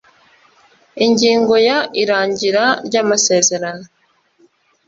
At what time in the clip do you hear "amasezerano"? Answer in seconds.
3.03-3.85